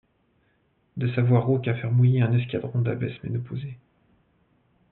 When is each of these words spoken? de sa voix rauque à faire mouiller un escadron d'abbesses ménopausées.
de 0.97 1.13
sa 1.13 1.21
voix 1.21 1.41
rauque 1.41 1.67
à 1.67 1.75
faire 1.75 1.91
mouiller 1.91 2.23
un 2.23 2.33
escadron 2.35 2.81
d'abbesses 2.81 3.21
ménopausées. 3.21 3.77